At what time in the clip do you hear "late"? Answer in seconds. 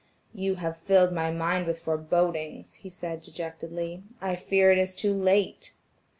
5.13-5.75